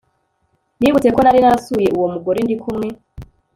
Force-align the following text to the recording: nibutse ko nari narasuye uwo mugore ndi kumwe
nibutse 0.79 1.09
ko 1.15 1.19
nari 1.21 1.39
narasuye 1.41 1.87
uwo 1.97 2.07
mugore 2.13 2.39
ndi 2.41 2.55
kumwe 2.61 2.87